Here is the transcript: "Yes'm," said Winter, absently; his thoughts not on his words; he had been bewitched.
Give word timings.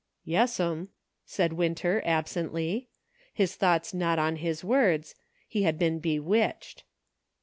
"Yes'm," 0.25 0.87
said 1.27 1.53
Winter, 1.53 2.01
absently; 2.05 2.89
his 3.35 3.55
thoughts 3.55 3.93
not 3.93 4.17
on 4.17 4.37
his 4.37 4.63
words; 4.63 5.13
he 5.47 5.61
had 5.61 5.77
been 5.77 5.99
bewitched. 5.99 6.83